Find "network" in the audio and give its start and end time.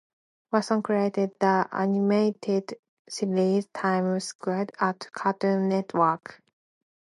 5.69-6.41